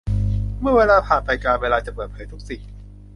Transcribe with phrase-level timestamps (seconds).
[0.61, 2.61] เมื่อเวลาผ่านไปกาลเวลาจะเปิดเผยทุกสิ่ง